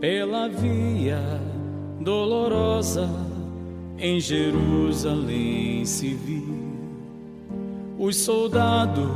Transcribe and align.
pela 0.00 0.48
via 0.48 1.20
dolorosa 2.00 3.08
em 3.98 4.18
Jerusalém 4.18 5.84
se 5.84 6.14
viu. 6.14 6.58
Os 7.98 8.16
soldados 8.16 9.06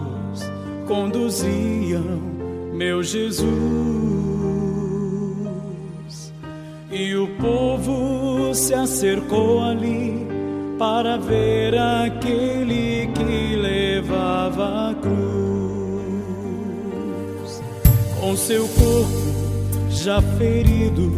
conduziam 0.86 2.04
meu 2.74 3.02
Jesus 3.02 3.54
e 6.92 7.14
o 7.14 7.28
povo 7.40 8.54
se 8.54 8.74
acercou 8.74 9.64
ali 9.64 10.26
para 10.78 11.16
ver 11.16 11.78
aquele 11.78 13.08
que 13.14 13.56
levava 13.56 14.90
a 14.90 14.94
cruz 14.94 15.14
com 18.20 18.36
seu 18.36 18.68
corpo 18.68 19.43
já 19.94 20.20
ferido 20.20 21.12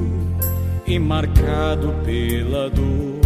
e 0.87 0.99
marcado 0.99 1.95
pela 2.05 2.69
dor. 2.71 3.17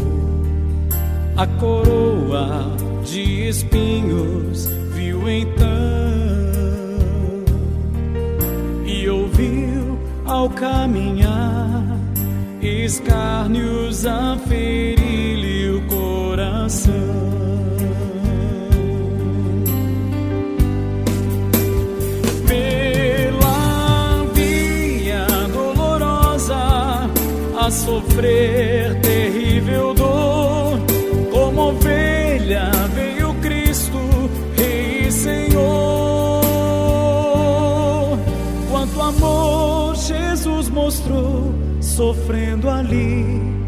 A 1.36 1.46
coroa 1.46 2.76
de 3.04 3.48
espinhos 3.48 4.66
viu 4.94 5.28
então 5.28 5.60
e 8.86 9.08
ouviu 9.08 9.98
ao 10.24 10.48
caminhar 10.50 11.98
escárnios 12.62 14.06
a 14.06 14.36
ferir-lhe 14.46 14.99
sofrer 27.70 29.00
terrível 29.00 29.94
dor. 29.94 30.78
Como 31.30 31.68
ovelha 31.70 32.70
veio 32.94 33.34
Cristo, 33.34 33.98
Rei 34.56 35.06
e 35.08 35.12
Senhor. 35.12 36.40
Quanto 38.70 39.00
amor 39.00 39.94
Jesus 39.96 40.68
mostrou, 40.68 41.54
sofrendo 41.80 42.68
ali 42.68 43.59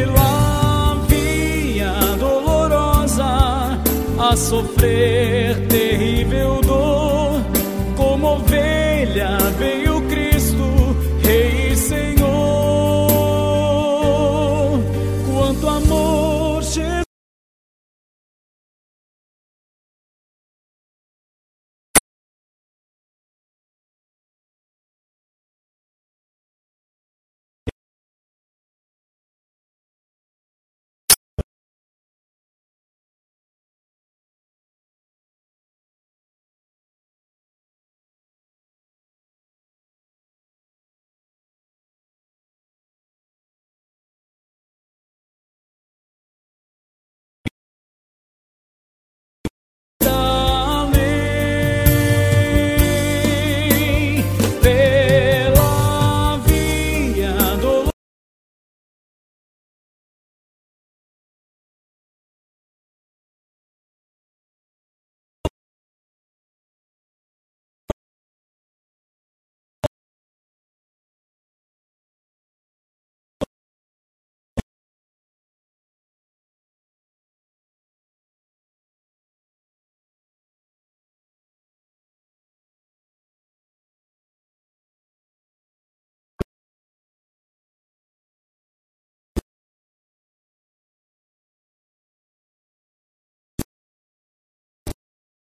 pela 0.00 0.94
via 1.08 1.92
dolorosa 2.18 3.78
a 4.18 4.36
sofrer 4.36 5.66
terrível 5.68 6.19